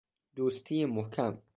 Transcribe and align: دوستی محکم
دوستی 0.35 0.85
محکم 0.85 1.41